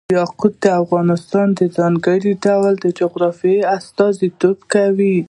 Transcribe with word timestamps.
یاقوت 0.17 0.53
د 0.63 0.65
افغانستان 0.83 1.47
د 1.59 1.61
ځانګړي 1.77 2.31
ډول 2.45 2.75
جغرافیه 2.99 3.61
استازیتوب 3.77 4.57
کوي. 4.73 5.17